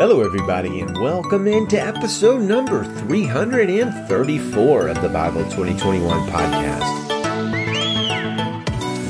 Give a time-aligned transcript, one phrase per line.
[0.00, 7.10] Hello, everybody, and welcome into episode number 334 of the Bible 2021 podcast.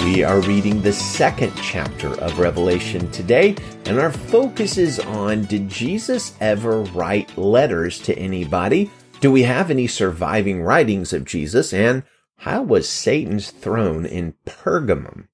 [0.05, 3.55] We are reading the second chapter of Revelation today,
[3.87, 8.91] and our focus is on Did Jesus ever write letters to anybody?
[9.21, 11.73] Do we have any surviving writings of Jesus?
[11.73, 12.03] And
[12.39, 15.29] how was Satan's throne in Pergamum?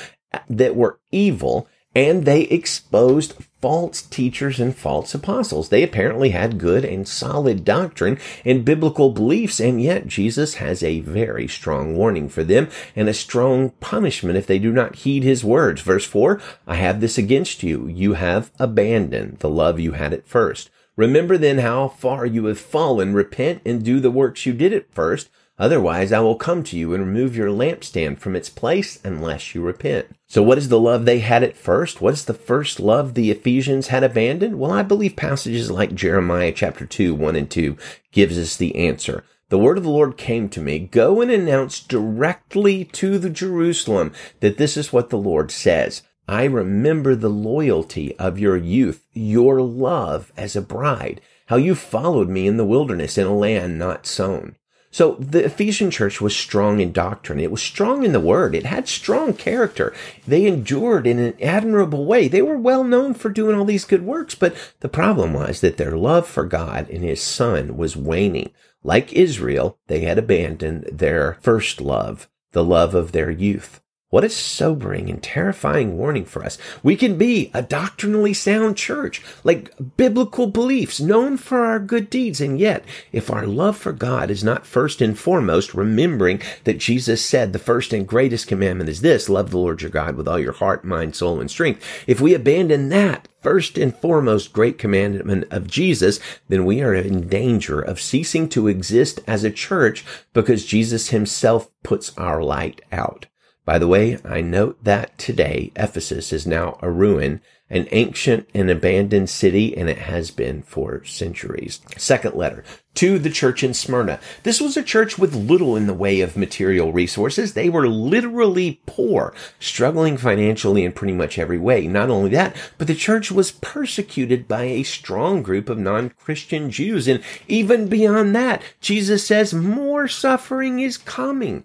[0.49, 5.69] that were evil and they exposed false teachers and false apostles.
[5.69, 10.99] They apparently had good and solid doctrine and biblical beliefs, and yet Jesus has a
[10.99, 15.43] very strong warning for them and a strong punishment if they do not heed his
[15.43, 15.81] words.
[15.81, 17.87] Verse 4, I have this against you.
[17.87, 20.69] You have abandoned the love you had at first.
[20.97, 23.13] Remember then how far you have fallen.
[23.13, 25.29] Repent and do the works you did at first.
[25.57, 29.61] Otherwise, I will come to you and remove your lampstand from its place unless you
[29.61, 30.07] repent.
[30.27, 32.01] So what is the love they had at first?
[32.01, 34.59] What is the first love the Ephesians had abandoned?
[34.59, 37.77] Well, I believe passages like Jeremiah chapter 2, 1 and 2
[38.11, 39.23] gives us the answer.
[39.49, 44.11] The word of the Lord came to me, go and announce directly to the Jerusalem
[44.41, 46.01] that this is what the Lord says.
[46.27, 52.27] I remember the loyalty of your youth, your love as a bride, how you followed
[52.27, 54.55] me in the wilderness in a land not sown.
[54.95, 57.41] So the Ephesian church was strong in doctrine.
[57.41, 58.55] It was strong in the word.
[58.55, 59.93] It had strong character.
[60.25, 62.29] They endured in an admirable way.
[62.29, 65.75] They were well known for doing all these good works, but the problem was that
[65.75, 68.51] their love for God and his son was waning.
[68.85, 73.81] Like Israel, they had abandoned their first love, the love of their youth.
[74.11, 76.59] What a sobering and terrifying warning for us.
[76.83, 82.39] We can be a doctrinally sound church, like biblical beliefs, known for our good deeds.
[82.39, 87.25] And yet, if our love for God is not first and foremost, remembering that Jesus
[87.25, 90.39] said the first and greatest commandment is this, love the Lord your God with all
[90.39, 91.83] your heart, mind, soul, and strength.
[92.05, 97.27] If we abandon that first and foremost great commandment of Jesus, then we are in
[97.27, 103.25] danger of ceasing to exist as a church because Jesus himself puts our light out.
[103.65, 108.69] By the way, I note that today Ephesus is now a ruin, an ancient and
[108.69, 111.81] abandoned city, and it has been for centuries.
[111.97, 114.19] Second letter to the church in Smyrna.
[114.43, 117.53] This was a church with little in the way of material resources.
[117.53, 121.87] They were literally poor, struggling financially in pretty much every way.
[121.87, 127.07] Not only that, but the church was persecuted by a strong group of non-Christian Jews.
[127.07, 131.63] And even beyond that, Jesus says more suffering is coming.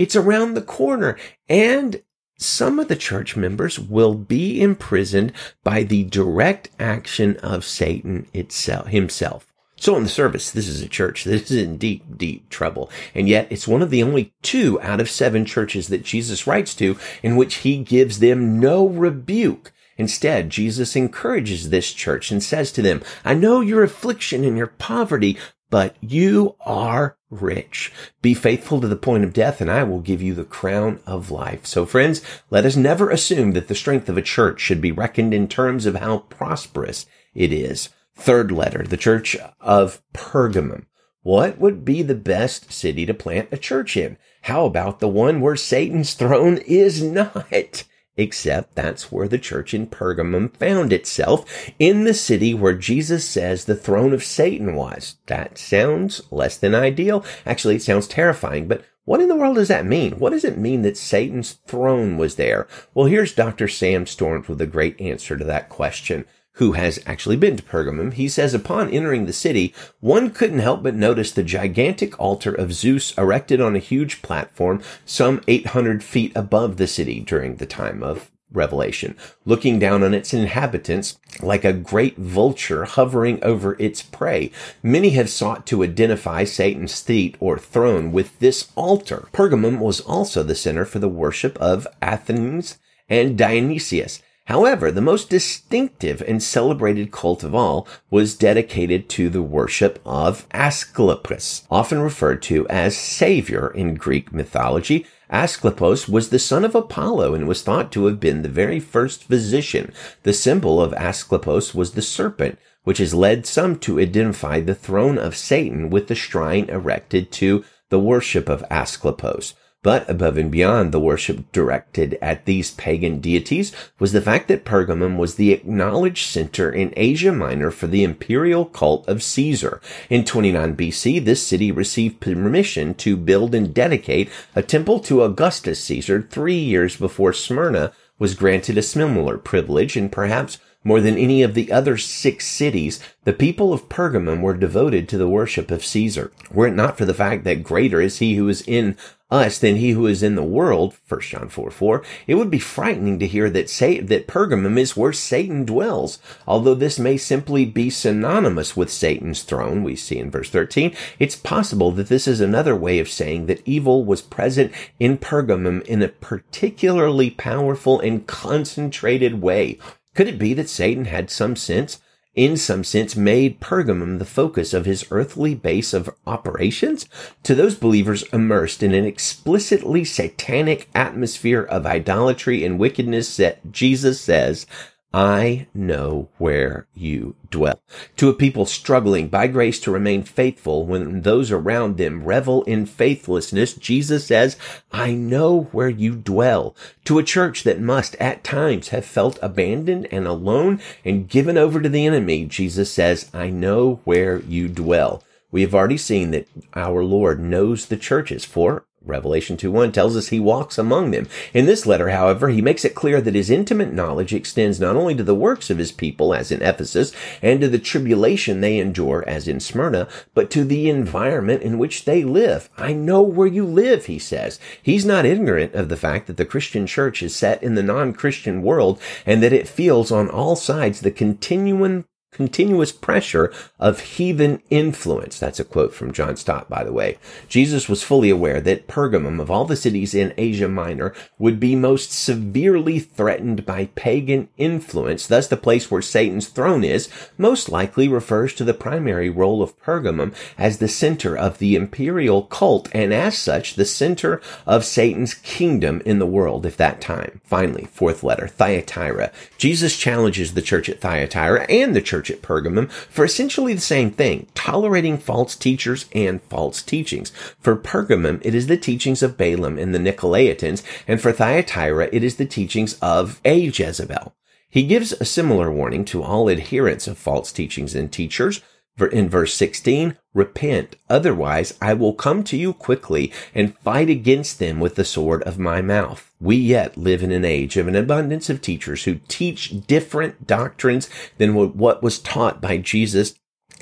[0.00, 1.18] It's around the corner.
[1.46, 2.02] And
[2.38, 8.86] some of the church members will be imprisoned by the direct action of Satan itself,
[8.86, 9.52] himself.
[9.76, 12.90] So in the service, this is a church that is in deep, deep trouble.
[13.14, 16.74] And yet it's one of the only two out of seven churches that Jesus writes
[16.76, 19.70] to in which he gives them no rebuke.
[19.98, 24.68] Instead, Jesus encourages this church and says to them, I know your affliction and your
[24.68, 25.36] poverty,
[25.70, 27.92] but you are rich.
[28.20, 31.30] Be faithful to the point of death and I will give you the crown of
[31.30, 31.64] life.
[31.64, 35.32] So friends, let us never assume that the strength of a church should be reckoned
[35.32, 37.88] in terms of how prosperous it is.
[38.16, 40.86] Third letter, the church of Pergamum.
[41.22, 44.16] What would be the best city to plant a church in?
[44.42, 47.84] How about the one where Satan's throne is not?
[48.20, 53.64] Except that's where the church in Pergamum found itself in the city where Jesus says
[53.64, 55.16] the throne of Satan was.
[55.26, 57.24] That sounds less than ideal.
[57.46, 60.12] Actually, it sounds terrifying, but what in the world does that mean?
[60.18, 62.68] What does it mean that Satan's throne was there?
[62.94, 63.66] Well, here's Dr.
[63.66, 68.12] Sam Storms with a great answer to that question who has actually been to Pergamum,
[68.12, 72.72] he says upon entering the city, one couldn't help but notice the gigantic altar of
[72.72, 78.02] Zeus erected on a huge platform some 800 feet above the city during the time
[78.02, 84.50] of Revelation, looking down on its inhabitants like a great vulture hovering over its prey.
[84.82, 89.28] Many have sought to identify Satan's seat or throne with this altar.
[89.32, 92.62] Pergamum was also the center for the worship of Athena
[93.08, 99.44] and Dionysius, However, the most distinctive and celebrated cult of all was dedicated to the
[99.44, 105.06] worship of Asclepius, often referred to as Savior in Greek mythology.
[105.30, 109.22] Asclepius was the son of Apollo and was thought to have been the very first
[109.22, 109.92] physician.
[110.24, 115.16] The symbol of Asclepius was the serpent, which has led some to identify the throne
[115.16, 119.54] of Satan with the shrine erected to the worship of Asclepius.
[119.82, 124.66] But above and beyond the worship directed at these pagan deities was the fact that
[124.66, 129.80] Pergamum was the acknowledged center in Asia Minor for the imperial cult of Caesar.
[130.10, 135.82] In 29 BC, this city received permission to build and dedicate a temple to Augustus
[135.84, 141.42] Caesar three years before Smyrna was granted a similar privilege and perhaps more than any
[141.42, 145.84] of the other six cities, the people of Pergamum were devoted to the worship of
[145.84, 146.32] Caesar.
[146.50, 148.96] Were it not for the fact that greater is he who is in
[149.30, 152.58] us than he who is in the world, 1 John 4, 4, it would be
[152.58, 156.18] frightening to hear that say, that Pergamum is where Satan dwells.
[156.46, 161.36] Although this may simply be synonymous with Satan's throne, we see in verse 13, it's
[161.36, 166.02] possible that this is another way of saying that evil was present in Pergamum in
[166.02, 169.78] a particularly powerful and concentrated way.
[170.14, 172.00] Could it be that Satan had some sense
[172.34, 177.06] in some sense made Pergamum the focus of his earthly base of operations?
[177.42, 184.20] To those believers immersed in an explicitly satanic atmosphere of idolatry and wickedness that Jesus
[184.20, 184.66] says,
[185.12, 187.80] I know where you dwell.
[188.16, 192.86] To a people struggling by grace to remain faithful when those around them revel in
[192.86, 194.56] faithlessness, Jesus says,
[194.92, 196.76] I know where you dwell.
[197.06, 201.80] To a church that must at times have felt abandoned and alone and given over
[201.80, 205.24] to the enemy, Jesus says, I know where you dwell.
[205.50, 210.28] We have already seen that our Lord knows the churches, for Revelation 2.1 tells us
[210.28, 211.26] he walks among them.
[211.54, 215.14] In this letter, however, he makes it clear that his intimate knowledge extends not only
[215.14, 219.24] to the works of his people, as in Ephesus, and to the tribulation they endure,
[219.26, 222.68] as in Smyrna, but to the environment in which they live.
[222.76, 224.60] I know where you live, he says.
[224.82, 228.60] He's not ignorant of the fact that the Christian church is set in the non-Christian
[228.60, 235.38] world and that it feels on all sides the continuing continuous pressure of heathen influence.
[235.38, 237.18] That's a quote from John Stott, by the way.
[237.48, 241.74] Jesus was fully aware that Pergamum, of all the cities in Asia Minor, would be
[241.74, 245.26] most severely threatened by pagan influence.
[245.26, 249.78] Thus, the place where Satan's throne is most likely refers to the primary role of
[249.82, 255.34] Pergamum as the center of the imperial cult and as such, the center of Satan's
[255.34, 257.40] kingdom in the world at that time.
[257.44, 259.32] Finally, fourth letter, Thyatira.
[259.58, 263.80] Jesus challenges the church at Thyatira and the church church at Pergamum for essentially the
[263.80, 267.30] same thing, tolerating false teachers and false teachings.
[267.60, 272.22] For Pergamum, it is the teachings of Balaam and the Nicolaitans, and for Thyatira, it
[272.22, 274.34] is the teachings of a Jezebel.
[274.68, 278.60] He gives a similar warning to all adherents of false teachings and teachers,
[279.06, 280.96] in verse 16, repent.
[281.08, 285.58] Otherwise, I will come to you quickly and fight against them with the sword of
[285.58, 286.32] my mouth.
[286.40, 291.08] We yet live in an age of an abundance of teachers who teach different doctrines
[291.38, 293.34] than what was taught by Jesus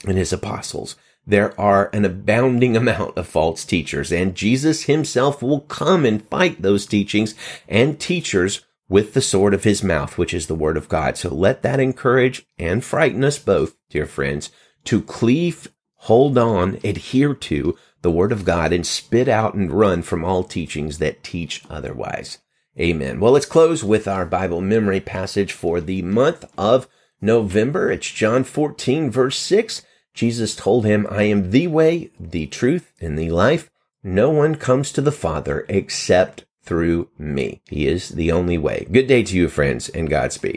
[0.07, 0.97] and his apostles.
[1.27, 6.63] There are an abounding amount of false teachers and Jesus himself will come and fight
[6.63, 7.35] those teachings
[7.69, 11.19] and teachers with the sword of his mouth, which is the word of God.
[11.19, 14.51] So let that encourage and frighten us both, dear friends
[14.89, 20.01] to cleave, hold on, adhere to the word of God and spit out and run
[20.01, 22.39] from all teachings that teach otherwise.
[22.81, 23.21] Amen.
[23.21, 26.89] Well, let's close with our Bible memory passage for the month of
[27.21, 27.93] November.
[27.93, 29.83] It's John 14 verse 6.
[30.15, 33.69] Jesus told him, I am the way, the truth, and the life.
[34.03, 37.61] No one comes to the Father except through me.
[37.69, 38.87] He is the only way.
[38.91, 40.57] Good day to you, friends, and Godspeed.